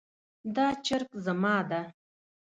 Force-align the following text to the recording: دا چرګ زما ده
دا 0.55 0.67
چرګ 0.85 1.09
زما 1.25 1.55
ده 1.69 1.81